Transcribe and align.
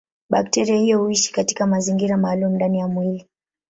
Bakteria 0.29 0.75
hiyo 0.75 0.99
huishi 0.99 1.33
katika 1.33 1.67
mazingira 1.67 2.17
maalumu 2.17 2.55
ndani 2.55 2.79
ya 2.79 2.87
mwili. 2.87 3.27